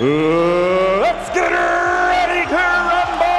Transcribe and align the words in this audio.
let's 0.00 1.28
get 1.34 1.50
ready 1.52 2.48
to 2.48 2.54
rumble! 2.54 3.32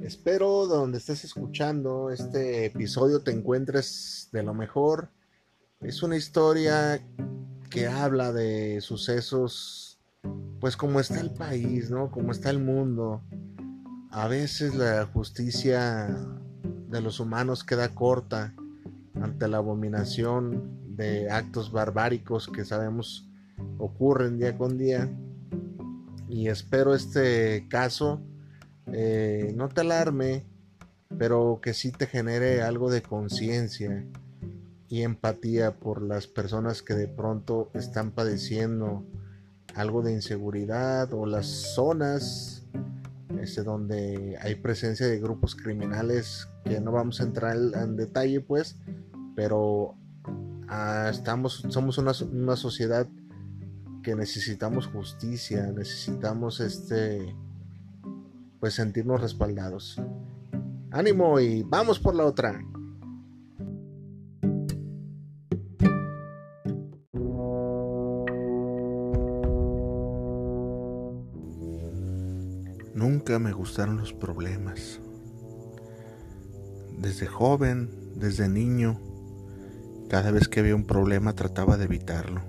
Espero 0.00 0.57
donde 0.76 0.98
estés 0.98 1.24
escuchando 1.24 2.10
este 2.10 2.66
episodio 2.66 3.22
te 3.22 3.32
encuentres 3.32 4.28
de 4.32 4.42
lo 4.42 4.54
mejor. 4.54 5.08
Es 5.80 6.02
una 6.02 6.16
historia 6.16 7.00
que 7.70 7.86
habla 7.86 8.32
de 8.32 8.80
sucesos, 8.80 9.98
pues 10.60 10.76
como 10.76 11.00
está 11.00 11.20
el 11.20 11.30
país, 11.30 11.90
¿no? 11.90 12.10
Como 12.10 12.32
está 12.32 12.50
el 12.50 12.58
mundo. 12.58 13.22
A 14.10 14.28
veces 14.28 14.74
la 14.74 15.06
justicia 15.06 16.14
de 16.88 17.00
los 17.00 17.20
humanos 17.20 17.64
queda 17.64 17.94
corta 17.94 18.54
ante 19.14 19.48
la 19.48 19.58
abominación 19.58 20.96
de 20.96 21.30
actos 21.30 21.72
barbáricos 21.72 22.48
que 22.48 22.64
sabemos 22.64 23.28
ocurren 23.78 24.38
día 24.38 24.56
con 24.56 24.78
día. 24.78 25.08
Y 26.28 26.48
espero 26.48 26.94
este 26.94 27.66
caso 27.68 28.20
eh, 28.92 29.52
no 29.54 29.68
te 29.68 29.82
alarme, 29.82 30.44
pero 31.18 31.60
que 31.62 31.74
sí 31.74 31.90
te 31.90 32.06
genere 32.06 32.62
algo 32.62 32.90
de 32.90 33.02
conciencia 33.02 34.04
y 34.88 35.02
empatía 35.02 35.72
por 35.76 36.00
las 36.00 36.26
personas 36.26 36.82
que 36.82 36.94
de 36.94 37.08
pronto 37.08 37.70
están 37.74 38.12
padeciendo 38.12 39.04
algo 39.74 40.02
de 40.02 40.12
inseguridad 40.12 41.12
o 41.12 41.26
las 41.26 41.46
zonas 41.46 42.66
este, 43.40 43.62
donde 43.62 44.38
hay 44.40 44.54
presencia 44.54 45.06
de 45.06 45.20
grupos 45.20 45.54
criminales 45.54 46.48
que 46.64 46.80
no 46.80 46.92
vamos 46.92 47.20
a 47.20 47.24
entrar 47.24 47.56
en 47.56 47.96
detalle 47.96 48.40
pues 48.40 48.76
pero 49.34 49.94
ah, 50.68 51.08
estamos 51.10 51.64
somos 51.68 51.98
una, 51.98 52.12
una 52.32 52.56
sociedad 52.56 53.06
que 54.02 54.14
necesitamos 54.14 54.86
justicia 54.86 55.66
necesitamos 55.72 56.60
este 56.60 57.34
pues 58.60 58.74
sentirnos 58.74 59.20
respaldados. 59.20 60.00
Ánimo 60.90 61.38
y 61.38 61.62
vamos 61.64 61.98
por 61.98 62.14
la 62.14 62.24
otra. 62.24 62.60
Nunca 72.94 73.38
me 73.38 73.52
gustaron 73.52 73.98
los 73.98 74.12
problemas. 74.12 75.00
Desde 76.98 77.26
joven, 77.26 77.90
desde 78.16 78.48
niño, 78.48 78.98
cada 80.08 80.30
vez 80.30 80.48
que 80.48 80.60
había 80.60 80.74
un 80.74 80.86
problema 80.86 81.34
trataba 81.34 81.76
de 81.76 81.84
evitarlo. 81.84 82.40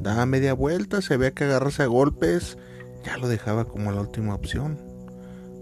Daba 0.00 0.26
media 0.26 0.52
vuelta, 0.52 1.00
se 1.00 1.16
veía 1.16 1.32
que 1.32 1.44
agarrarse 1.44 1.84
a 1.84 1.86
golpes, 1.86 2.58
ya 3.04 3.16
lo 3.16 3.28
dejaba 3.28 3.66
como 3.66 3.92
la 3.92 4.00
última 4.00 4.34
opción. 4.34 4.89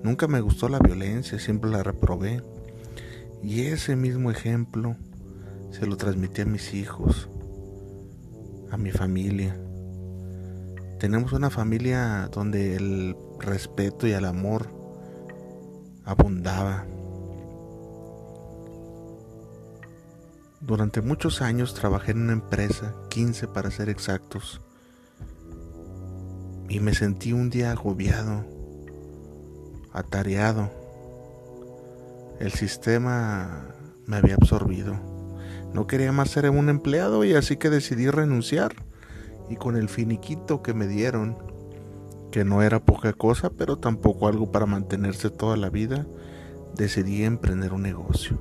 Nunca 0.03 0.29
me 0.29 0.41
gustó 0.41 0.69
la 0.69 0.79
violencia, 0.79 1.39
siempre 1.39 1.71
la 1.71 1.83
reprobé. 1.83 2.43
Y 3.43 3.63
ese 3.63 3.97
mismo 3.97 4.31
ejemplo 4.31 4.97
se 5.71 5.87
lo 5.87 5.97
transmití 5.97 6.43
a 6.43 6.47
mis 6.47 6.75
hijos, 6.75 7.29
a 8.71 8.77
mi 8.77 8.91
familia. 8.91 9.57
Tenemos 10.99 11.33
una 11.33 11.51
familia 11.51 12.29
donde 12.33 12.77
el 12.77 13.17
respeto 13.41 14.07
y 14.07 14.13
el 14.13 14.25
amor 14.25 14.69
abundaba. 16.05 16.87
Durante 20.61 21.01
muchos 21.01 21.41
años 21.41 21.75
trabajé 21.75 22.13
en 22.13 22.23
una 22.23 22.33
empresa, 22.33 22.95
15 23.11 23.49
para 23.49 23.71
ser 23.71 23.89
exactos, 23.89 24.61
y 26.69 26.81
me 26.81 26.95
sentí 26.95 27.33
un 27.33 27.49
día 27.49 27.71
agobiado 27.71 28.58
atareado. 29.93 30.71
El 32.41 32.53
sistema 32.53 33.75
me 34.07 34.17
había 34.17 34.35
absorbido. 34.35 34.95
No 35.73 35.87
quería 35.87 36.13
más 36.13 36.31
ser 36.31 36.49
un 36.51 36.69
empleado 36.69 37.25
y 37.25 37.35
así 37.35 37.57
que 37.57 37.71
decidí 37.71 38.09
renunciar. 38.09 38.75
Y 39.51 39.57
con 39.57 39.77
el 39.77 39.89
finiquito 39.89 40.63
que 40.63 40.75
me 40.75 40.87
dieron, 40.87 41.37
que 42.31 42.45
no 42.45 42.63
era 42.63 42.81
poca 42.81 43.13
cosa, 43.13 43.51
pero 43.51 43.79
tampoco 43.79 44.29
algo 44.29 44.53
para 44.53 44.67
mantenerse 44.67 45.31
toda 45.31 45.57
la 45.57 45.71
vida, 45.71 46.07
decidí 46.75 47.25
emprender 47.25 47.73
un 47.73 47.83
negocio. 47.83 48.39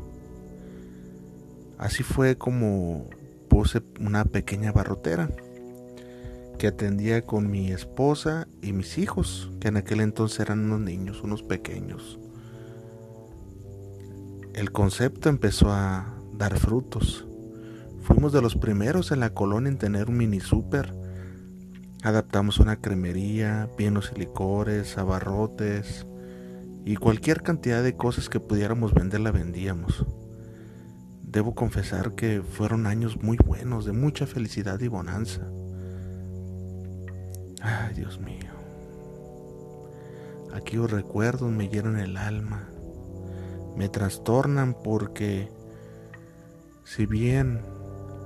Así 1.78 2.04
fue 2.04 2.38
como 2.38 3.10
puse 3.48 3.82
una 4.00 4.26
pequeña 4.26 4.72
barrotera 4.72 5.30
que 6.58 6.68
atendía 6.68 7.24
con 7.24 7.50
mi 7.50 7.72
esposa 7.72 8.48
y 8.62 8.74
mis 8.74 8.98
hijos, 8.98 9.52
que 9.60 9.68
en 9.70 9.78
aquel 9.78 10.02
entonces 10.02 10.40
eran 10.40 10.66
unos 10.66 10.82
niños, 10.82 11.22
unos 11.24 11.44
pequeños. 11.44 12.20
El 14.54 14.72
concepto 14.72 15.30
empezó 15.30 15.72
a 15.72 16.16
dar 16.34 16.58
frutos. 16.58 17.28
Fuimos 18.02 18.34
de 18.34 18.42
los 18.42 18.56
primeros 18.56 19.12
en 19.12 19.20
la 19.20 19.34
colonia 19.34 19.70
en 19.70 19.78
tener 19.78 20.10
un 20.10 20.18
mini 20.18 20.40
super. 20.40 20.96
Adaptamos 22.04 22.60
una 22.60 22.78
cremería, 22.78 23.70
vinos 23.78 24.12
y 24.16 24.20
licores, 24.20 24.98
abarrotes 24.98 26.08
y 26.86 26.96
cualquier 26.96 27.44
cantidad 27.44 27.84
de 27.84 27.98
cosas 27.98 28.30
que 28.30 28.40
pudiéramos 28.40 28.94
vender 28.94 29.20
la 29.20 29.32
vendíamos. 29.32 30.06
Debo 31.22 31.54
confesar 31.54 32.16
que 32.16 32.42
fueron 32.42 32.88
años 32.88 33.22
muy 33.22 33.38
buenos, 33.38 33.86
de 33.86 33.92
mucha 33.92 34.26
felicidad 34.26 34.80
y 34.80 34.88
bonanza. 34.88 35.52
Ay, 37.62 37.94
Dios 37.96 38.20
mío. 38.20 38.52
Aquellos 40.54 40.92
recuerdos 40.92 41.52
me 41.52 41.70
llenan 41.70 42.00
el 42.00 42.18
alma. 42.18 42.70
Me 43.76 43.90
trastornan 43.90 44.76
porque 44.84 45.50
si 46.84 47.06
bien 47.06 47.62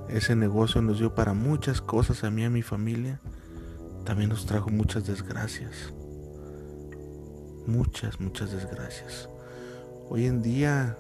ese 0.10 0.36
negocio 0.36 0.82
nos 0.82 1.00
dio 1.00 1.16
para 1.16 1.34
muchas 1.34 1.82
cosas 1.82 2.24
a 2.24 2.32
mí 2.32 2.42
y 2.42 2.46
a 2.46 2.50
mi 2.50 2.62
familia, 2.62 3.20
también 4.06 4.30
nos 4.30 4.46
trajo 4.46 4.70
muchas 4.70 5.06
desgracias. 5.08 5.94
Muchas, 7.68 8.20
muchas 8.20 8.52
desgracias. 8.52 9.30
Hoy 10.10 10.26
en 10.26 10.42
día 10.42 10.98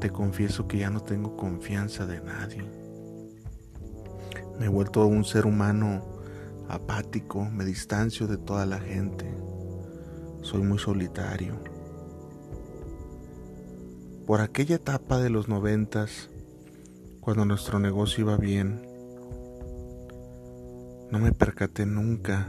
te 0.00 0.10
confieso 0.10 0.66
que 0.66 0.78
ya 0.78 0.90
no 0.90 1.00
tengo 1.00 1.36
confianza 1.36 2.06
de 2.06 2.20
nadie 2.20 2.81
me 4.58 4.66
he 4.66 4.68
vuelto 4.68 5.06
un 5.06 5.24
ser 5.24 5.46
humano 5.46 6.02
apático, 6.68 7.44
me 7.44 7.64
distancio 7.64 8.26
de 8.26 8.38
toda 8.38 8.66
la 8.66 8.78
gente. 8.78 9.26
Soy 10.42 10.62
muy 10.62 10.78
solitario. 10.78 11.54
Por 14.26 14.40
aquella 14.40 14.76
etapa 14.76 15.18
de 15.18 15.30
los 15.30 15.48
noventas, 15.48 16.30
cuando 17.20 17.44
nuestro 17.44 17.78
negocio 17.78 18.24
iba 18.24 18.36
bien, 18.36 18.86
no 21.10 21.18
me 21.18 21.32
percaté 21.32 21.86
nunca. 21.86 22.48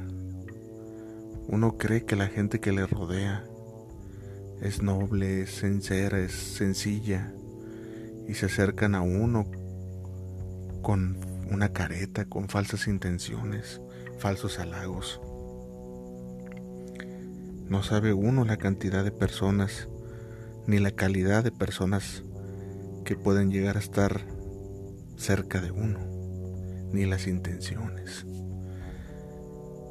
Uno 1.48 1.78
cree 1.78 2.06
que 2.06 2.16
la 2.16 2.28
gente 2.28 2.60
que 2.60 2.72
le 2.72 2.88
rodea 2.88 3.46
es 4.62 4.82
noble, 4.82 5.42
es 5.42 5.52
sincera, 5.52 6.20
es 6.20 6.32
sencilla 6.32 7.34
y 8.28 8.36
se 8.36 8.46
acercan 8.46 8.96
a 8.96 9.02
uno 9.02 9.46
con 10.82 11.18
una 11.54 11.72
careta 11.72 12.26
con 12.26 12.50
falsas 12.50 12.88
intenciones, 12.88 13.80
falsos 14.18 14.58
halagos. 14.58 15.22
No 17.68 17.84
sabe 17.84 18.12
uno 18.12 18.44
la 18.44 18.58
cantidad 18.58 19.04
de 19.04 19.12
personas 19.12 19.88
ni 20.66 20.80
la 20.80 20.92
calidad 20.92 21.44
de 21.44 21.52
personas 21.52 22.24
que 23.06 23.16
pueden 23.16 23.52
llegar 23.52 23.78
a 23.78 23.82
estar 23.82 24.22
cerca 25.16 25.62
de 25.62 25.72
uno, 25.72 26.00
ni 26.92 27.06
las 27.06 27.28
intenciones. 27.28 28.26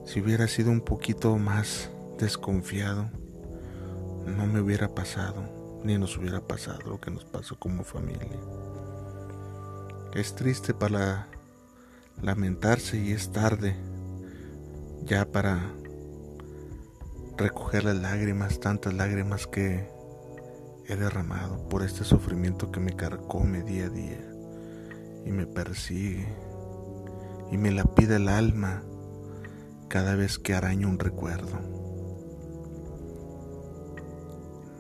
Si 0.05 0.21
hubiera 0.21 0.49
sido 0.49 0.73
un 0.73 0.81
poquito 0.81 1.37
más 1.39 1.91
desconfiado, 2.19 3.09
no 4.27 4.47
me 4.47 4.61
hubiera 4.61 4.89
pasado, 4.89 5.81
ni 5.85 5.97
nos 5.97 6.17
hubiera 6.17 6.41
pasado 6.41 6.81
lo 6.87 7.01
que 7.01 7.11
nos 7.11 7.25
pasó 7.25 7.57
como 7.57 7.85
familia. 7.85 8.41
Es 10.15 10.35
triste 10.35 10.75
para 10.75 11.29
lamentarse 12.21 12.99
y 12.99 13.13
es 13.13 13.33
tarde 13.33 13.77
ya 15.05 15.25
para 15.31 15.73
recoger 17.37 17.85
las 17.85 17.97
lágrimas, 17.97 18.61
tantas 18.61 18.95
lágrimas 18.95 19.47
que 19.47 19.89
he 20.87 20.97
derramado 20.97 21.69
por 21.69 21.83
este 21.83 22.05
sufrimiento 22.05 22.71
que 22.71 22.81
me 22.81 22.95
carcome 22.95 23.63
día 23.63 23.87
a 23.87 23.91
día 23.91 24.33
y 25.25 25.31
me 25.31 25.47
persigue 25.47 26.29
y 27.51 27.59
me 27.59 27.71
la 27.71 27.85
pide 27.85 28.17
el 28.17 28.29
alma 28.29 28.83
cada 29.89 30.15
vez 30.15 30.39
que 30.39 30.55
araño 30.55 30.89
un 30.89 30.99
recuerdo. 30.99 31.61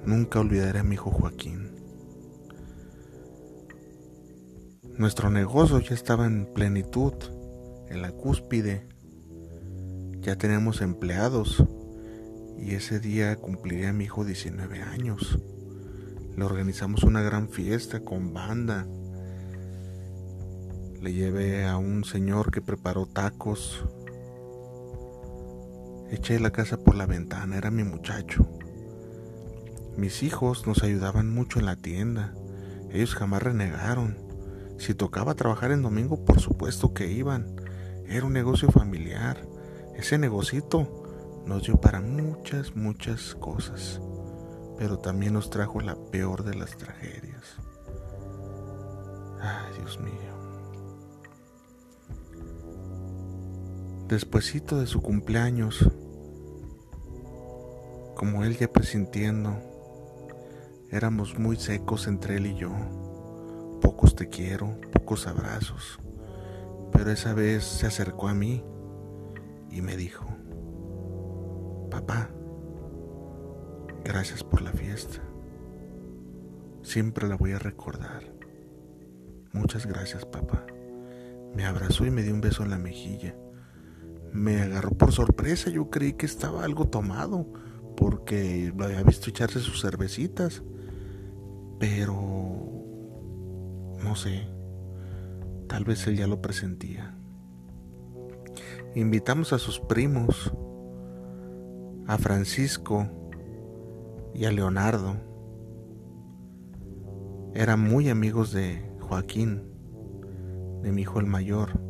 Nunca 0.04 0.40
olvidaré 0.40 0.80
a 0.80 0.82
mi 0.82 0.94
hijo 0.94 1.10
Joaquín. 1.10 1.71
Nuestro 4.98 5.30
negocio 5.30 5.80
ya 5.80 5.94
estaba 5.94 6.26
en 6.26 6.44
plenitud, 6.52 7.14
en 7.88 8.02
la 8.02 8.12
cúspide. 8.12 8.86
Ya 10.20 10.36
teníamos 10.36 10.82
empleados 10.82 11.64
y 12.58 12.74
ese 12.74 13.00
día 13.00 13.34
cumpliría 13.36 13.94
mi 13.94 14.04
hijo 14.04 14.24
19 14.24 14.82
años. 14.82 15.38
Le 16.36 16.44
organizamos 16.44 17.04
una 17.04 17.22
gran 17.22 17.48
fiesta 17.48 18.00
con 18.00 18.34
banda. 18.34 18.86
Le 21.00 21.14
llevé 21.14 21.64
a 21.66 21.78
un 21.78 22.04
señor 22.04 22.50
que 22.50 22.60
preparó 22.60 23.06
tacos. 23.06 23.86
Eché 26.10 26.38
la 26.38 26.50
casa 26.50 26.76
por 26.76 26.96
la 26.96 27.06
ventana, 27.06 27.56
era 27.56 27.70
mi 27.70 27.82
muchacho. 27.82 28.46
Mis 29.96 30.22
hijos 30.22 30.66
nos 30.66 30.82
ayudaban 30.82 31.32
mucho 31.32 31.58
en 31.58 31.64
la 31.64 31.76
tienda. 31.76 32.34
Ellos 32.90 33.14
jamás 33.14 33.42
renegaron. 33.42 34.21
Si 34.82 34.94
tocaba 34.94 35.34
trabajar 35.34 35.70
en 35.70 35.82
domingo, 35.82 36.24
por 36.24 36.40
supuesto 36.40 36.92
que 36.92 37.10
iban. 37.10 37.56
Era 38.06 38.26
un 38.26 38.32
negocio 38.32 38.70
familiar. 38.70 39.46
Ese 39.96 40.18
negocito 40.18 41.42
nos 41.46 41.64
dio 41.64 41.80
para 41.80 42.00
muchas, 42.00 42.74
muchas 42.74 43.34
cosas 43.36 44.00
pero 44.82 44.98
también 44.98 45.34
nos 45.34 45.48
trajo 45.48 45.80
la 45.80 45.94
peor 45.94 46.42
de 46.42 46.56
las 46.56 46.76
tragedias. 46.76 47.56
Ay, 49.40 49.78
Dios 49.78 50.00
mío. 50.00 50.12
Despuésito 54.08 54.80
de 54.80 54.88
su 54.88 55.00
cumpleaños, 55.00 55.88
como 58.16 58.42
él 58.42 58.58
ya 58.58 58.66
presintiendo, 58.66 59.56
éramos 60.90 61.38
muy 61.38 61.56
secos 61.56 62.08
entre 62.08 62.38
él 62.38 62.46
y 62.46 62.56
yo. 62.56 62.72
Pocos 63.82 64.16
te 64.16 64.30
quiero, 64.30 64.80
pocos 64.92 65.26
abrazos. 65.26 65.98
Pero 66.92 67.10
esa 67.10 67.34
vez 67.34 67.64
se 67.64 67.86
acercó 67.86 68.28
a 68.28 68.34
mí 68.34 68.64
y 69.70 69.82
me 69.82 69.96
dijo, 69.96 70.24
papá, 71.90 72.30
Gracias 74.04 74.42
por 74.42 74.62
la 74.62 74.72
fiesta. 74.72 75.22
Siempre 76.82 77.28
la 77.28 77.36
voy 77.36 77.52
a 77.52 77.58
recordar. 77.58 78.24
Muchas 79.52 79.86
gracias, 79.86 80.24
papá. 80.24 80.66
Me 81.54 81.64
abrazó 81.64 82.04
y 82.04 82.10
me 82.10 82.22
dio 82.22 82.34
un 82.34 82.40
beso 82.40 82.64
en 82.64 82.70
la 82.70 82.78
mejilla. 82.78 83.36
Me 84.32 84.60
agarró 84.60 84.90
por 84.90 85.12
sorpresa. 85.12 85.70
Yo 85.70 85.88
creí 85.88 86.14
que 86.14 86.26
estaba 86.26 86.64
algo 86.64 86.88
tomado 86.88 87.46
porque 87.96 88.72
lo 88.76 88.86
había 88.86 89.02
visto 89.04 89.30
echarse 89.30 89.60
sus 89.60 89.80
cervecitas. 89.80 90.62
Pero... 91.78 92.71
No 94.02 94.16
sé. 94.16 94.46
Tal 95.68 95.84
vez 95.84 96.06
él 96.06 96.16
ya 96.16 96.26
lo 96.26 96.42
presentía. 96.42 97.16
Invitamos 98.94 99.52
a 99.52 99.58
sus 99.58 99.80
primos, 99.80 100.52
a 102.06 102.18
Francisco, 102.18 103.08
y 104.34 104.44
a 104.44 104.52
Leonardo. 104.52 105.16
Eran 107.54 107.80
muy 107.80 108.08
amigos 108.08 108.52
de 108.52 108.82
Joaquín, 109.00 109.62
de 110.82 110.92
mi 110.92 111.02
hijo 111.02 111.20
el 111.20 111.26
mayor. 111.26 111.80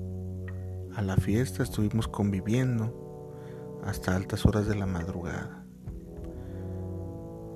A 0.94 1.03
la 1.03 1.17
fiesta 1.17 1.62
estuvimos 1.62 2.09
conviviendo 2.09 2.99
hasta 3.85 4.17
altas 4.17 4.44
horas 4.44 4.67
de 4.67 4.75
la 4.75 4.87
madrugada. 4.87 5.64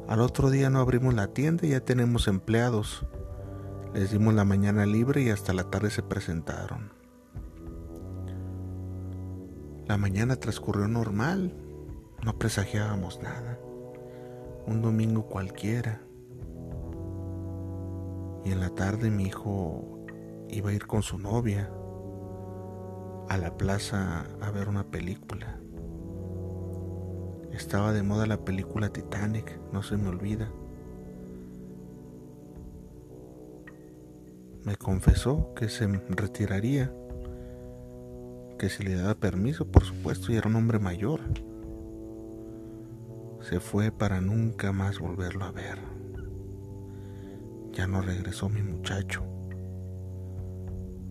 Al 0.09 0.21
otro 0.21 0.51
día 0.51 0.71
no 0.71 0.79
abrimos 0.79 1.15
la 1.15 1.29
tienda 1.29 1.67
y 1.67 1.71
ya 1.71 1.81
tenemos 1.81 2.29
empleados. 2.29 3.05
Les 3.97 4.11
dimos 4.11 4.35
la 4.35 4.45
mañana 4.45 4.85
libre 4.85 5.23
y 5.23 5.31
hasta 5.31 5.55
la 5.55 5.71
tarde 5.71 5.89
se 5.89 6.03
presentaron. 6.03 6.93
La 9.87 9.97
mañana 9.97 10.37
transcurrió 10.37 10.87
normal, 10.87 11.57
no 12.23 12.39
presagiábamos 12.39 13.23
nada 13.23 13.59
un 14.67 14.83
domingo 14.83 15.27
cualquiera. 15.27 16.03
Y 18.45 18.53
en 18.53 18.61
la 18.61 18.69
tarde 18.69 19.11
mi 19.11 19.25
hijo 19.25 20.05
iba 20.51 20.69
a 20.69 20.75
ir 20.75 20.87
con 20.87 21.03
su 21.03 21.19
novia 21.19 21.73
a 23.31 23.39
la 23.39 23.57
plaza 23.57 24.27
a 24.43 24.51
ver 24.51 24.69
una 24.69 24.91
película. 24.91 25.59
Estaba 27.51 27.95
de 27.95 28.03
moda 28.03 28.27
la 28.27 28.45
película 28.45 28.91
Titanic, 28.91 29.59
no 29.73 29.83
se 29.83 29.97
me 29.97 30.11
olvida. 30.11 30.53
Me 34.67 34.77
confesó 34.77 35.55
que 35.55 35.71
se 35.71 35.87
retiraría, 35.87 36.93
que 38.59 38.69
si 38.69 38.83
le 38.83 38.97
daba 38.97 39.15
permiso, 39.15 39.67
por 39.67 39.85
supuesto, 39.85 40.31
y 40.31 40.37
era 40.37 40.49
un 40.49 40.57
hombre 40.57 40.79
mayor 40.79 41.23
se 43.49 43.61
fue 43.61 43.93
para 43.93 44.21
nunca 44.21 44.73
más 44.73 44.99
volverlo 44.99 45.45
a 45.45 45.53
ver. 45.53 45.79
Ya 47.73 47.87
no 47.87 48.03
regresó 48.03 48.49
mi 48.49 48.61
muchacho. 48.61 49.23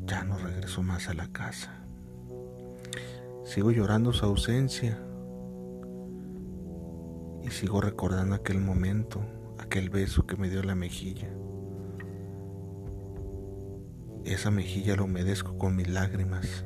Ya 0.06 0.26
no 0.26 0.38
regresó 0.38 0.84
más 0.84 1.08
a 1.08 1.14
la 1.14 1.32
casa. 1.32 1.86
Sigo 3.46 3.72
llorando 3.72 4.12
su 4.12 4.26
ausencia. 4.26 5.00
Y 7.42 7.52
sigo 7.52 7.80
recordando 7.80 8.36
aquel 8.36 8.60
momento, 8.60 9.24
aquel 9.58 9.90
beso 9.90 10.28
que 10.28 10.36
me 10.36 10.50
dio 10.50 10.62
la 10.62 10.76
mejilla. 10.76 11.30
Esa 14.25 14.50
mejilla 14.50 14.96
lo 14.96 15.03
humedezco 15.03 15.55
con 15.60 15.75
mis 15.75 15.88
lágrimas. 15.88 16.65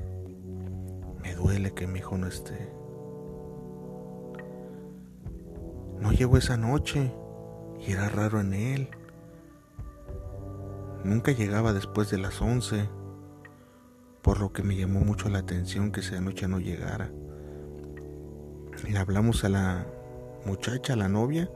Me 1.21 1.35
duele 1.35 1.73
que 1.73 1.87
mi 1.87 1.99
hijo 1.99 2.17
no 2.17 2.25
esté. 2.25 2.71
No 5.99 6.13
llegó 6.13 6.37
esa 6.37 6.55
noche 6.55 7.13
y 7.85 7.91
era 7.91 8.07
raro 8.07 8.39
en 8.39 8.53
él. 8.53 8.89
Nunca 11.03 11.33
llegaba 11.33 11.73
después 11.73 12.09
de 12.09 12.17
las 12.17 12.41
once, 12.41 12.87
por 14.21 14.39
lo 14.39 14.53
que 14.53 14.63
me 14.63 14.77
llamó 14.77 15.01
mucho 15.01 15.27
la 15.27 15.39
atención 15.39 15.91
que 15.91 15.99
esa 15.99 16.21
noche 16.21 16.47
no 16.47 16.59
llegara. 16.59 17.11
Le 18.89 18.97
hablamos 18.97 19.43
a 19.43 19.49
la 19.49 19.85
muchacha, 20.45 20.93
a 20.93 20.95
la 20.95 21.09
novia, 21.09 21.51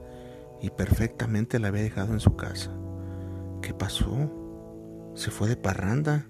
y 0.61 0.69
perfectamente 0.69 1.59
la 1.59 1.69
había 1.69 1.81
dejado 1.81 2.11
en 2.11 2.19
su 2.19 2.35
casa. 2.35 2.71
¿Qué 3.61 3.73
pasó? 3.73 4.42
¿Se 5.15 5.29
fue 5.29 5.47
de 5.47 5.55
parranda? 5.55 6.25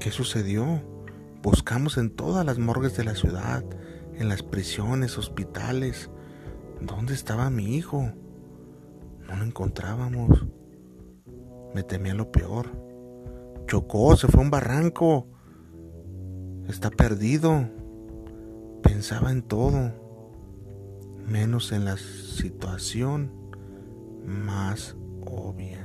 ¿Qué 0.00 0.10
sucedió? 0.10 0.82
Buscamos 1.42 1.96
en 1.96 2.10
todas 2.10 2.44
las 2.44 2.58
morgues 2.58 2.96
de 2.96 3.04
la 3.04 3.14
ciudad, 3.14 3.64
en 4.14 4.28
las 4.28 4.42
prisiones, 4.42 5.16
hospitales. 5.16 6.10
¿Dónde 6.80 7.14
estaba 7.14 7.48
mi 7.48 7.74
hijo? 7.76 8.12
No 9.26 9.36
lo 9.36 9.44
encontrábamos. 9.44 10.46
Me 11.74 11.82
temía 11.82 12.14
lo 12.14 12.30
peor. 12.30 12.66
Chocó, 13.66 14.16
se 14.16 14.26
fue 14.28 14.40
a 14.40 14.44
un 14.44 14.50
barranco. 14.50 15.26
Está 16.68 16.90
perdido. 16.90 17.68
Pensaba 18.82 19.30
en 19.30 19.42
todo, 19.42 19.92
menos 21.26 21.72
en 21.72 21.84
la 21.84 21.96
situación 21.96 23.32
más 24.24 24.96
obvia. 25.24 25.79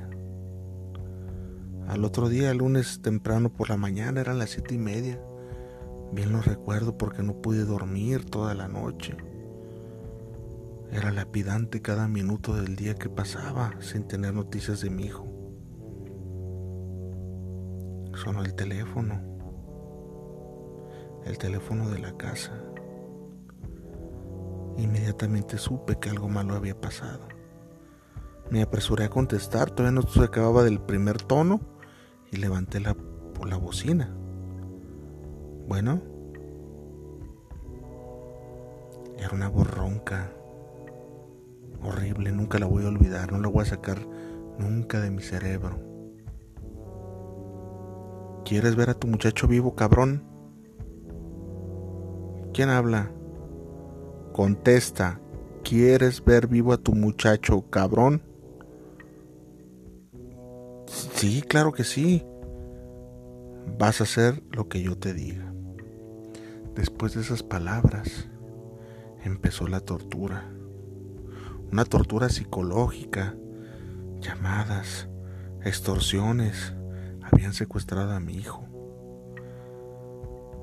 Al 1.87 2.03
otro 2.03 2.29
día, 2.29 2.49
el 2.51 2.57
lunes 2.57 3.01
temprano 3.01 3.49
por 3.49 3.69
la 3.69 3.77
mañana, 3.77 4.19
eran 4.19 4.39
las 4.39 4.49
siete 4.49 4.73
y 4.73 4.77
media. 4.79 5.19
Bien 6.11 6.31
lo 6.31 6.41
recuerdo 6.41 6.97
porque 6.97 7.21
no 7.21 7.41
pude 7.41 7.63
dormir 7.63 8.25
toda 8.25 8.55
la 8.55 8.67
noche. 8.67 9.15
Era 10.91 11.11
lapidante 11.11 11.81
cada 11.81 12.07
minuto 12.07 12.55
del 12.55 12.75
día 12.75 12.95
que 12.95 13.09
pasaba 13.09 13.73
sin 13.79 14.07
tener 14.07 14.33
noticias 14.33 14.81
de 14.81 14.89
mi 14.89 15.05
hijo. 15.05 15.27
Sonó 18.15 18.43
el 18.43 18.55
teléfono. 18.55 19.21
El 21.25 21.37
teléfono 21.37 21.89
de 21.89 21.99
la 21.99 22.15
casa. 22.17 22.51
Inmediatamente 24.77 25.57
supe 25.57 25.99
que 25.99 26.09
algo 26.09 26.29
malo 26.29 26.55
había 26.55 26.79
pasado. 26.79 27.27
Me 28.49 28.61
apresuré 28.61 29.05
a 29.05 29.09
contestar, 29.09 29.71
todavía 29.71 29.99
no 29.99 30.07
se 30.07 30.23
acababa 30.23 30.63
del 30.63 30.79
primer 30.79 31.21
tono 31.21 31.74
y 32.31 32.37
levanté 32.37 32.79
la, 32.79 32.95
la 33.45 33.57
bocina. 33.57 34.15
Bueno, 35.67 36.01
era 39.17 39.33
una 39.33 39.49
borronca 39.49 40.31
horrible, 41.83 42.31
nunca 42.31 42.59
la 42.59 42.65
voy 42.65 42.85
a 42.85 42.89
olvidar, 42.89 43.31
no 43.31 43.39
la 43.39 43.47
voy 43.47 43.63
a 43.63 43.65
sacar 43.65 43.99
nunca 44.59 44.99
de 44.99 45.11
mi 45.11 45.21
cerebro. 45.21 45.79
¿Quieres 48.43 48.75
ver 48.75 48.89
a 48.91 48.93
tu 48.93 49.07
muchacho 49.07 49.47
vivo, 49.47 49.75
cabrón? 49.75 50.23
¿Quién 52.53 52.69
habla? 52.69 53.11
Contesta, 54.33 55.19
¿quieres 55.63 56.23
ver 56.23 56.47
vivo 56.47 56.73
a 56.73 56.77
tu 56.77 56.93
muchacho, 56.93 57.69
cabrón? 57.69 58.21
Sí, 61.15 61.41
claro 61.41 61.71
que 61.71 61.85
sí. 61.85 62.25
Vas 63.79 64.01
a 64.01 64.03
hacer 64.03 64.43
lo 64.51 64.67
que 64.67 64.81
yo 64.81 64.97
te 64.97 65.13
diga. 65.13 65.53
Después 66.75 67.13
de 67.13 67.21
esas 67.21 67.41
palabras, 67.41 68.27
empezó 69.23 69.65
la 69.67 69.79
tortura. 69.79 70.51
Una 71.71 71.85
tortura 71.85 72.27
psicológica, 72.27 73.33
llamadas, 74.19 75.07
extorsiones. 75.63 76.73
Habían 77.21 77.53
secuestrado 77.53 78.11
a 78.11 78.19
mi 78.19 78.35
hijo. 78.35 78.65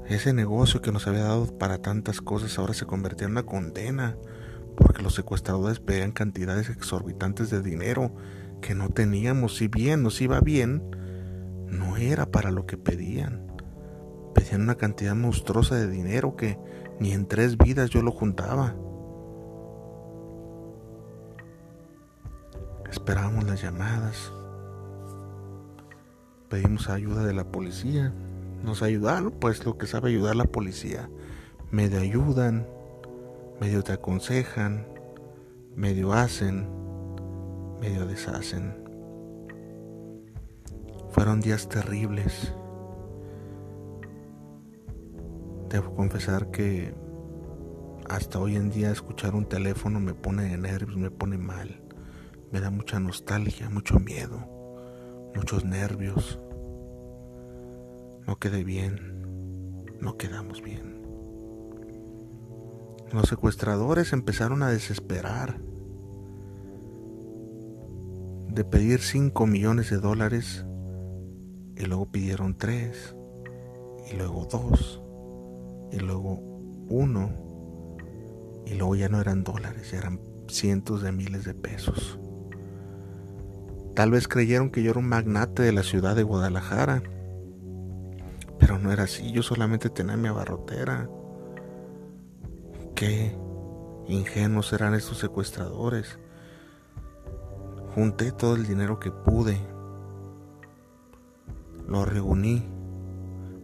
Ese 0.06 0.34
negocio 0.34 0.82
que 0.82 0.92
nos 0.92 1.06
había 1.06 1.24
dado 1.24 1.46
para 1.56 1.78
tantas 1.78 2.20
cosas 2.20 2.58
ahora 2.58 2.74
se 2.74 2.84
convertía 2.84 3.24
en 3.24 3.32
una 3.32 3.46
condena 3.46 4.18
porque 4.76 5.02
los 5.02 5.14
secuestradores 5.14 5.80
pedían 5.80 6.12
cantidades 6.12 6.68
exorbitantes 6.68 7.48
de 7.48 7.62
dinero 7.62 8.12
que 8.62 8.74
no 8.74 8.88
teníamos. 8.88 9.56
Si 9.56 9.68
bien 9.68 10.02
nos 10.02 10.22
iba 10.22 10.40
bien, 10.40 10.82
no 11.66 11.98
era 11.98 12.24
para 12.24 12.50
lo 12.50 12.64
que 12.64 12.78
pedían. 12.78 13.46
Pedían 14.34 14.62
una 14.62 14.76
cantidad 14.76 15.14
monstruosa 15.14 15.74
de 15.74 15.90
dinero 15.90 16.36
que 16.36 16.58
ni 16.98 17.12
en 17.12 17.26
tres 17.26 17.58
vidas 17.58 17.90
yo 17.90 18.00
lo 18.00 18.12
juntaba. 18.12 18.74
Esperábamos 22.90 23.44
las 23.44 23.60
llamadas. 23.60 24.32
Pedimos 26.48 26.88
ayuda 26.88 27.24
de 27.24 27.34
la 27.34 27.44
policía. 27.44 28.14
Nos 28.62 28.82
ayudaron, 28.82 29.32
pues 29.32 29.64
lo 29.66 29.76
que 29.76 29.86
sabe 29.86 30.10
ayudar 30.10 30.36
la 30.36 30.44
policía. 30.44 31.10
Medio 31.70 32.00
ayudan, 32.00 32.66
medio 33.60 33.82
te 33.82 33.92
aconsejan, 33.92 34.86
medio 35.74 36.12
hacen, 36.12 36.81
medio 37.82 38.06
deshacen. 38.06 38.72
Fueron 41.10 41.40
días 41.40 41.68
terribles. 41.68 42.54
Debo 45.68 45.92
confesar 45.96 46.52
que 46.52 46.94
hasta 48.08 48.38
hoy 48.38 48.54
en 48.54 48.70
día 48.70 48.92
escuchar 48.92 49.34
un 49.34 49.46
teléfono 49.48 49.98
me 49.98 50.14
pone 50.14 50.44
de 50.44 50.58
nervios, 50.58 50.96
me 50.96 51.10
pone 51.10 51.38
mal. 51.38 51.82
Me 52.52 52.60
da 52.60 52.70
mucha 52.70 53.00
nostalgia, 53.00 53.68
mucho 53.68 53.98
miedo, 53.98 54.46
muchos 55.34 55.64
nervios. 55.64 56.38
No 58.28 58.38
quedé 58.38 58.62
bien, 58.62 59.96
no 60.00 60.16
quedamos 60.16 60.62
bien. 60.62 61.02
Los 63.12 63.28
secuestradores 63.28 64.12
empezaron 64.12 64.62
a 64.62 64.68
desesperar 64.68 65.71
de 68.54 68.64
pedir 68.64 69.00
5 69.00 69.46
millones 69.46 69.90
de 69.90 69.96
dólares 69.96 70.66
y 71.76 71.86
luego 71.86 72.10
pidieron 72.10 72.56
3 72.56 73.16
y 74.12 74.16
luego 74.16 74.46
2 74.50 75.02
y 75.92 75.98
luego 76.00 76.40
1 76.88 77.30
y 78.66 78.74
luego 78.74 78.94
ya 78.94 79.08
no 79.08 79.20
eran 79.20 79.42
dólares, 79.42 79.92
eran 79.92 80.20
cientos 80.48 81.02
de 81.02 81.12
miles 81.12 81.44
de 81.44 81.54
pesos. 81.54 82.18
Tal 83.94 84.10
vez 84.10 84.28
creyeron 84.28 84.70
que 84.70 84.82
yo 84.82 84.90
era 84.90 85.00
un 85.00 85.08
magnate 85.08 85.62
de 85.62 85.72
la 85.72 85.82
ciudad 85.82 86.14
de 86.14 86.22
Guadalajara, 86.22 87.02
pero 88.58 88.78
no 88.78 88.92
era 88.92 89.04
así, 89.04 89.32
yo 89.32 89.42
solamente 89.42 89.90
tenía 89.90 90.16
mi 90.16 90.28
abarrotera. 90.28 91.08
Qué 92.94 93.34
ingenuos 94.08 94.72
eran 94.72 94.94
estos 94.94 95.18
secuestradores. 95.18 96.18
Junté 97.94 98.32
todo 98.32 98.54
el 98.54 98.66
dinero 98.66 98.98
que 98.98 99.10
pude. 99.10 99.58
Lo 101.86 102.04
reuní 102.04 102.62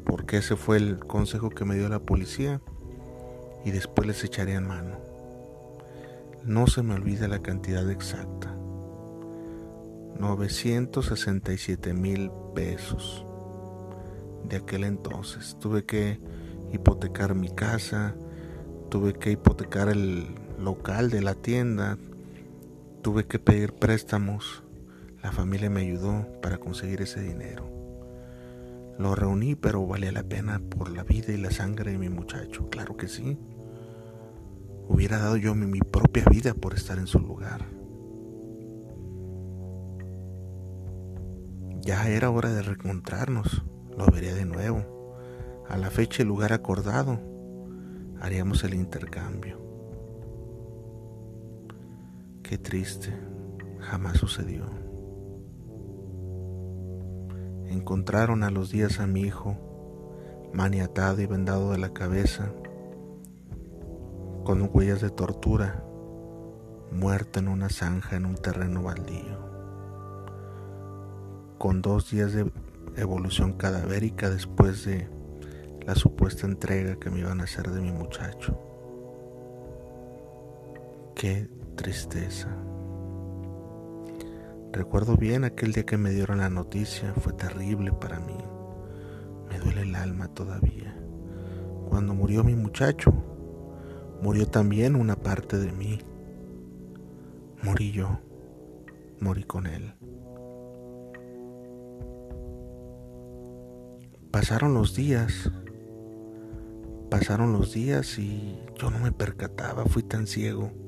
porque 0.04 0.38
ese 0.38 0.56
fue 0.56 0.76
el 0.76 0.98
consejo 0.98 1.50
que 1.50 1.64
me 1.64 1.76
dio 1.76 1.88
la 1.88 2.00
policía 2.00 2.60
y 3.64 3.70
después 3.70 4.06
les 4.06 4.24
echaré 4.24 4.54
en 4.54 4.66
mano. 4.66 4.98
No 6.44 6.66
se 6.66 6.82
me 6.82 6.94
olvida 6.94 7.28
la 7.28 7.40
cantidad 7.40 7.90
exacta. 7.90 8.54
967 10.18 11.94
mil 11.94 12.30
pesos 12.54 13.24
de 14.44 14.56
aquel 14.56 14.84
entonces. 14.84 15.56
Tuve 15.60 15.84
que 15.84 16.20
hipotecar 16.72 17.34
mi 17.34 17.50
casa, 17.50 18.14
tuve 18.90 19.14
que 19.14 19.30
hipotecar 19.32 19.88
el 19.88 20.34
local 20.58 21.10
de 21.10 21.22
la 21.22 21.34
tienda, 21.34 21.98
tuve 23.08 23.24
que 23.24 23.38
pedir 23.38 23.72
préstamos. 23.72 24.62
La 25.22 25.32
familia 25.32 25.70
me 25.70 25.80
ayudó 25.80 26.26
para 26.42 26.58
conseguir 26.58 27.00
ese 27.00 27.22
dinero. 27.22 27.64
Lo 28.98 29.14
reuní, 29.14 29.54
pero 29.54 29.86
valía 29.86 30.12
la 30.12 30.24
pena 30.24 30.60
por 30.60 30.90
la 30.90 31.04
vida 31.04 31.32
y 31.32 31.38
la 31.38 31.50
sangre 31.50 31.92
de 31.92 31.96
mi 31.96 32.10
muchacho. 32.10 32.68
Claro 32.68 32.98
que 32.98 33.08
sí. 33.08 33.38
Hubiera 34.88 35.16
dado 35.16 35.38
yo 35.38 35.54
mi, 35.54 35.80
propia 35.80 36.26
vida 36.30 36.52
por 36.52 36.74
estar 36.74 36.98
en 36.98 37.06
su 37.06 37.18
lugar. 37.18 37.64
Ya 41.80 42.10
era 42.10 42.28
hora 42.28 42.52
de 42.52 42.60
reencontrarnos. 42.60 43.64
Lo 43.96 44.04
vería 44.08 44.34
de 44.34 44.44
nuevo. 44.44 45.16
A 45.66 45.78
la 45.78 45.88
fecha 45.88 46.22
y 46.22 46.26
lugar 46.26 46.52
acordado, 46.52 47.18
haríamos 48.20 48.64
el 48.64 48.74
intercambio. 48.74 49.67
Qué 52.48 52.56
triste, 52.56 53.12
jamás 53.78 54.16
sucedió. 54.16 54.64
Encontraron 57.66 58.42
a 58.42 58.50
los 58.50 58.70
días 58.70 59.00
a 59.00 59.06
mi 59.06 59.20
hijo, 59.20 59.54
maniatado 60.54 61.20
y 61.20 61.26
vendado 61.26 61.72
de 61.72 61.78
la 61.78 61.92
cabeza, 61.92 62.50
con 64.44 64.70
huellas 64.72 65.02
de 65.02 65.10
tortura, 65.10 65.84
muerto 66.90 67.38
en 67.38 67.48
una 67.48 67.68
zanja 67.68 68.16
en 68.16 68.24
un 68.24 68.36
terreno 68.36 68.82
baldío, 68.82 69.36
con 71.58 71.82
dos 71.82 72.10
días 72.10 72.32
de 72.32 72.50
evolución 72.96 73.58
cadavérica 73.58 74.30
después 74.30 74.86
de 74.86 75.06
la 75.86 75.94
supuesta 75.94 76.46
entrega 76.46 76.96
que 76.96 77.10
me 77.10 77.18
iban 77.18 77.42
a 77.42 77.44
hacer 77.44 77.70
de 77.70 77.82
mi 77.82 77.92
muchacho. 77.92 78.58
Qué 81.14 81.57
tristeza. 81.78 82.48
Recuerdo 84.72 85.16
bien 85.16 85.44
aquel 85.44 85.72
día 85.72 85.86
que 85.86 85.96
me 85.96 86.10
dieron 86.10 86.38
la 86.38 86.50
noticia, 86.50 87.14
fue 87.14 87.32
terrible 87.32 87.92
para 87.92 88.18
mí. 88.18 88.36
Me 89.48 89.60
duele 89.60 89.82
el 89.82 89.94
alma 89.94 90.26
todavía. 90.26 90.94
Cuando 91.88 92.14
murió 92.14 92.42
mi 92.42 92.56
muchacho, 92.56 93.12
murió 94.20 94.46
también 94.48 94.96
una 94.96 95.14
parte 95.14 95.56
de 95.56 95.70
mí. 95.70 96.00
Morí 97.62 97.92
yo, 97.92 98.18
morí 99.20 99.44
con 99.44 99.68
él. 99.68 99.94
Pasaron 104.32 104.74
los 104.74 104.96
días, 104.96 105.50
pasaron 107.08 107.52
los 107.52 107.72
días 107.72 108.18
y 108.18 108.58
yo 108.74 108.90
no 108.90 108.98
me 108.98 109.12
percataba, 109.12 109.84
fui 109.84 110.02
tan 110.02 110.26
ciego. 110.26 110.87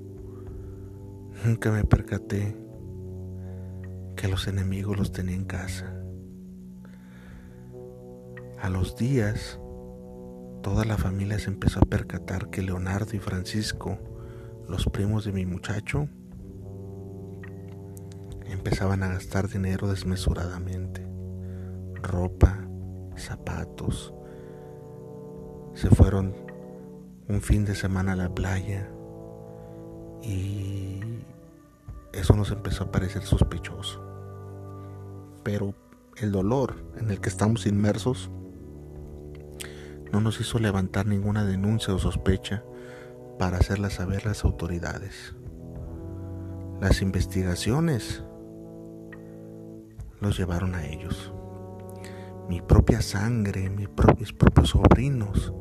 Nunca 1.44 1.70
me 1.70 1.84
percaté 1.84 2.54
que 4.14 4.28
los 4.28 4.46
enemigos 4.46 4.98
los 4.98 5.10
tenía 5.10 5.34
en 5.34 5.46
casa. 5.46 5.90
A 8.60 8.68
los 8.68 8.94
días, 8.94 9.58
toda 10.62 10.84
la 10.84 10.98
familia 10.98 11.38
se 11.38 11.48
empezó 11.48 11.80
a 11.80 11.88
percatar 11.88 12.50
que 12.50 12.60
Leonardo 12.60 13.16
y 13.16 13.20
Francisco, 13.20 13.98
los 14.68 14.84
primos 14.84 15.24
de 15.24 15.32
mi 15.32 15.46
muchacho, 15.46 16.08
empezaban 18.44 19.02
a 19.02 19.08
gastar 19.08 19.48
dinero 19.48 19.88
desmesuradamente. 19.88 21.06
Ropa, 22.02 22.68
zapatos. 23.16 24.12
Se 25.72 25.88
fueron 25.88 26.34
un 27.28 27.40
fin 27.40 27.64
de 27.64 27.74
semana 27.74 28.12
a 28.12 28.16
la 28.16 28.34
playa 28.34 28.90
y 30.22 31.00
eso 32.12 32.34
nos 32.34 32.50
empezó 32.50 32.84
a 32.84 32.92
parecer 32.92 33.22
sospechoso. 33.22 34.00
Pero 35.42 35.74
el 36.16 36.32
dolor 36.32 36.76
en 36.96 37.10
el 37.10 37.20
que 37.20 37.28
estamos 37.28 37.66
inmersos 37.66 38.30
no 40.12 40.20
nos 40.20 40.40
hizo 40.40 40.58
levantar 40.58 41.06
ninguna 41.06 41.44
denuncia 41.44 41.94
o 41.94 41.98
sospecha 41.98 42.64
para 43.38 43.58
hacerla 43.58 43.90
saber 43.90 44.26
las 44.26 44.44
autoridades. 44.44 45.34
Las 46.80 47.02
investigaciones 47.02 48.24
los 50.20 50.36
llevaron 50.36 50.74
a 50.74 50.86
ellos. 50.86 51.32
Mi 52.48 52.60
propia 52.60 53.00
sangre, 53.00 53.70
mis 53.70 53.88
propios 53.88 54.70
sobrinos 54.70 55.54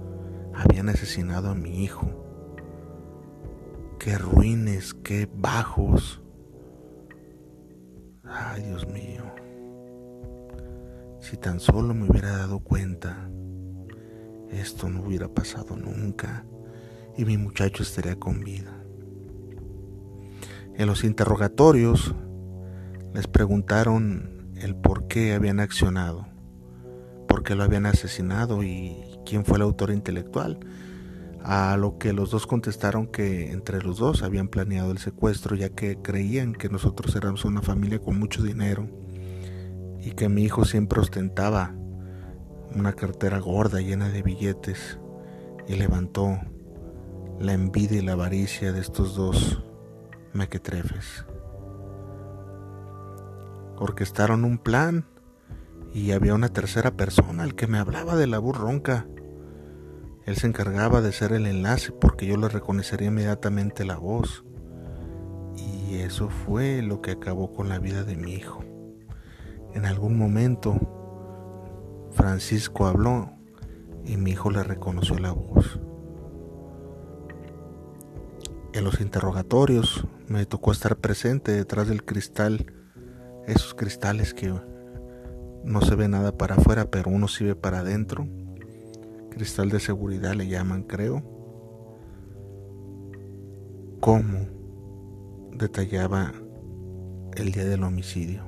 habían 0.54 0.90
asesinado 0.90 1.50
a 1.50 1.56
mi 1.56 1.84
hijo. 1.84 2.10
Qué 4.00 4.18
ruines, 4.18 4.94
qué 4.94 5.30
bajos. 5.32 6.22
Ay, 8.30 8.64
Dios 8.64 8.88
mío. 8.88 9.24
Si 11.20 11.38
tan 11.38 11.60
solo 11.60 11.94
me 11.94 12.10
hubiera 12.10 12.38
dado 12.38 12.60
cuenta, 12.60 13.30
esto 14.50 14.90
no 14.90 15.04
hubiera 15.04 15.28
pasado 15.28 15.76
nunca 15.76 16.46
y 17.18 17.26
mi 17.26 17.38
muchacho 17.38 17.84
estaría 17.84 18.16
con 18.16 18.40
vida. 18.40 18.72
En 20.76 20.88
los 20.88 21.04
interrogatorios 21.04 22.16
les 23.14 23.28
preguntaron 23.28 24.54
el 24.56 24.76
por 24.76 25.08
qué 25.08 25.34
habían 25.34 25.60
accionado, 25.60 26.28
por 27.28 27.44
qué 27.44 27.56
lo 27.56 27.64
habían 27.64 27.86
asesinado 27.86 28.64
y 28.64 29.20
quién 29.26 29.44
fue 29.44 29.58
el 29.58 29.64
autor 29.64 29.92
intelectual. 29.92 30.60
A 31.44 31.78
lo 31.78 31.98
que 31.98 32.14
los 32.14 32.32
dos 32.32 32.46
contestaron 32.48 33.08
que 33.08 33.52
entre 33.52 33.82
los 33.82 33.98
dos 33.98 34.24
habían 34.24 34.50
planeado 34.50 34.92
el 34.92 34.98
secuestro 34.98 35.56
ya 35.56 35.70
que 35.70 35.98
creían 36.02 36.54
que 36.54 36.70
nosotros 36.70 37.16
éramos 37.16 37.46
una 37.46 37.62
familia 37.62 38.00
con 38.00 38.20
mucho 38.20 38.44
dinero 38.44 38.88
y 40.02 40.12
que 40.12 40.30
mi 40.30 40.44
hijo 40.44 40.66
siempre 40.66 41.00
ostentaba 41.00 41.74
una 42.76 42.94
cartera 42.94 43.40
gorda 43.40 43.82
llena 43.82 44.10
de 44.10 44.22
billetes 44.22 45.00
y 45.68 45.76
levantó 45.76 46.40
la 47.40 47.54
envidia 47.54 48.00
y 48.00 48.06
la 48.06 48.14
avaricia 48.14 48.74
de 48.74 48.82
estos 48.82 49.16
dos 49.16 49.64
mequetrefes. 50.34 51.26
Orquestaron 53.78 54.44
un 54.44 54.58
plan 54.58 55.06
y 55.94 56.12
había 56.12 56.34
una 56.34 56.50
tercera 56.50 56.92
persona, 56.92 57.44
el 57.44 57.56
que 57.56 57.68
me 57.68 57.80
hablaba 57.80 58.16
de 58.16 58.28
la 58.28 58.40
burronca. 58.40 59.08
Él 60.30 60.36
se 60.36 60.46
encargaba 60.46 61.02
de 61.02 61.12
ser 61.12 61.34
el 61.34 61.48
enlace 61.48 61.92
porque 61.92 62.28
yo 62.28 62.38
le 62.38 62.50
reconocería 62.50 63.08
inmediatamente 63.08 63.84
la 63.84 63.98
voz. 63.98 64.44
Y 65.56 65.96
eso 65.96 66.30
fue 66.30 66.84
lo 66.84 67.02
que 67.02 67.10
acabó 67.10 67.52
con 67.52 67.68
la 67.68 67.80
vida 67.80 68.04
de 68.04 68.16
mi 68.16 68.34
hijo. 68.34 68.64
En 69.74 69.88
algún 69.88 70.20
momento, 70.20 70.78
Francisco 72.12 72.86
habló 72.86 73.32
y 74.06 74.18
mi 74.18 74.30
hijo 74.30 74.52
le 74.52 74.62
reconoció 74.62 75.18
la 75.18 75.32
voz. 75.32 75.80
En 78.74 78.84
los 78.84 79.02
interrogatorios 79.02 80.06
me 80.28 80.46
tocó 80.46 80.74
estar 80.74 80.98
presente 80.98 81.54
detrás 81.54 81.88
del 81.88 82.06
cristal, 82.06 82.72
esos 83.48 83.74
cristales 83.74 84.36
que 84.36 84.54
no 85.64 85.82
se 85.82 85.96
ve 85.96 86.08
nada 86.08 86.38
para 86.38 86.54
afuera, 86.54 86.92
pero 86.92 87.10
uno 87.10 87.28
sí 87.28 87.46
ve 87.46 87.56
para 87.56 87.80
adentro. 87.80 88.28
Cristal 89.40 89.70
de 89.70 89.80
seguridad 89.80 90.34
le 90.34 90.50
llaman, 90.50 90.84
creo. 90.84 91.24
Cómo 94.02 94.40
detallaba 95.54 96.34
el 97.38 97.54
día 97.54 97.64
del 97.64 97.86
homicidio. 97.86 98.44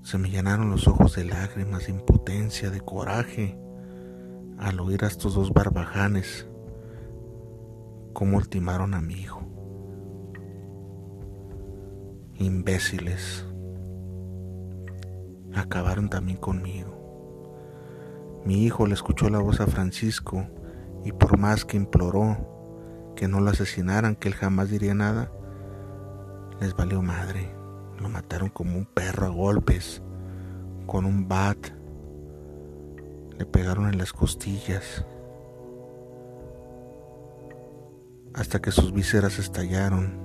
Se 0.00 0.16
me 0.16 0.30
llenaron 0.30 0.70
los 0.70 0.88
ojos 0.88 1.14
de 1.16 1.26
lágrimas, 1.26 1.88
de 1.88 1.92
impotencia, 1.92 2.70
de 2.70 2.80
coraje 2.80 3.60
al 4.56 4.80
oír 4.80 5.04
a 5.04 5.08
estos 5.08 5.34
dos 5.34 5.52
barbajanes 5.52 6.46
cómo 8.14 8.38
ultimaron 8.38 8.94
a 8.94 9.02
mi 9.02 9.12
hijo. 9.12 9.42
Imbéciles 12.36 13.44
acabaron 15.54 16.08
también 16.08 16.38
conmigo. 16.38 16.97
Mi 18.48 18.64
hijo 18.64 18.86
le 18.86 18.94
escuchó 18.94 19.28
la 19.28 19.40
voz 19.40 19.60
a 19.60 19.66
Francisco 19.66 20.46
y 21.04 21.12
por 21.12 21.36
más 21.36 21.66
que 21.66 21.76
imploró 21.76 23.12
que 23.14 23.28
no 23.28 23.40
lo 23.40 23.50
asesinaran, 23.50 24.16
que 24.16 24.28
él 24.28 24.34
jamás 24.34 24.70
diría 24.70 24.94
nada, 24.94 25.30
les 26.58 26.74
valió 26.74 27.02
madre. 27.02 27.54
Lo 28.00 28.08
mataron 28.08 28.48
como 28.48 28.78
un 28.78 28.86
perro 28.86 29.26
a 29.26 29.28
golpes, 29.28 30.02
con 30.86 31.04
un 31.04 31.28
bat. 31.28 31.58
Le 33.38 33.44
pegaron 33.44 33.86
en 33.86 33.98
las 33.98 34.14
costillas. 34.14 35.04
Hasta 38.32 38.62
que 38.62 38.70
sus 38.70 38.94
vísceras 38.94 39.38
estallaron 39.38 40.18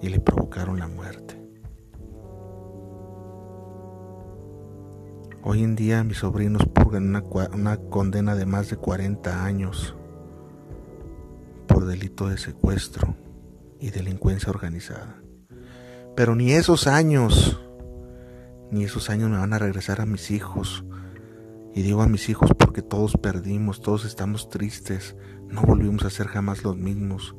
y 0.00 0.08
le 0.08 0.18
provocaron 0.18 0.80
la 0.80 0.88
muerte. 0.88 1.41
Hoy 5.44 5.64
en 5.64 5.74
día 5.74 6.04
mis 6.04 6.18
sobrinos 6.18 6.66
purgan 6.66 7.08
una, 7.08 7.24
una, 7.52 7.76
condena 7.76 8.36
de 8.36 8.46
más 8.46 8.70
de 8.70 8.76
40 8.76 9.44
años 9.44 9.96
por 11.66 11.84
delito 11.84 12.28
de 12.28 12.38
secuestro 12.38 13.16
y 13.80 13.90
delincuencia 13.90 14.50
organizada. 14.50 15.20
Pero 16.14 16.36
ni 16.36 16.52
esos 16.52 16.86
años, 16.86 17.60
ni 18.70 18.84
esos 18.84 19.10
años 19.10 19.30
me 19.30 19.38
van 19.38 19.52
a 19.52 19.58
regresar 19.58 20.00
a 20.00 20.06
mis 20.06 20.30
hijos. 20.30 20.84
Y 21.74 21.82
digo 21.82 22.02
a 22.02 22.08
mis 22.08 22.28
hijos 22.28 22.52
porque 22.56 22.82
todos 22.82 23.16
perdimos, 23.16 23.80
todos 23.80 24.04
estamos 24.04 24.48
tristes, 24.48 25.16
no 25.48 25.62
volvimos 25.62 26.04
a 26.04 26.10
ser 26.10 26.28
jamás 26.28 26.62
los 26.62 26.76
mismos. 26.76 27.34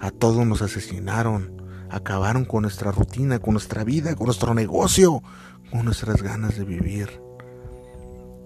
A 0.00 0.10
todos 0.10 0.44
nos 0.44 0.62
asesinaron, 0.62 1.62
acabaron 1.90 2.44
con 2.44 2.62
nuestra 2.62 2.90
rutina, 2.90 3.38
con 3.38 3.52
nuestra 3.52 3.84
vida, 3.84 4.16
con 4.16 4.26
nuestro 4.26 4.52
negocio, 4.52 5.22
con 5.70 5.84
nuestras 5.84 6.22
ganas 6.22 6.56
de 6.56 6.64
vivir. 6.64 7.25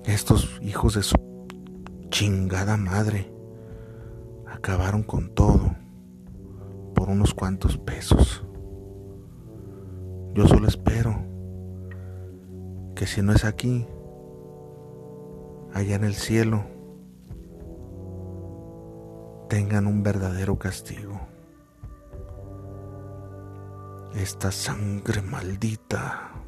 Estos 0.05 0.59
hijos 0.63 0.95
de 0.95 1.03
su 1.03 1.17
chingada 2.09 2.77
madre 2.77 3.33
acabaron 4.47 5.03
con 5.03 5.35
todo 5.35 5.75
por 6.95 7.09
unos 7.09 7.35
cuantos 7.35 7.77
pesos. 7.79 8.45
Yo 10.35 10.47
solo 10.49 10.69
espero 10.69 11.23
que 12.95 13.07
si 13.07 13.23
no 13.23 13.33
es 13.33 13.45
aquí, 13.45 13.87
allá 15.73 15.97
en 15.97 16.05
el 16.05 16.15
cielo, 16.15 16.65
tengan 19.49 19.87
un 19.87 20.03
verdadero 20.03 20.59
castigo. 20.59 21.21
Esta 24.15 24.51
sangre 24.51 25.23
maldita 25.23 26.40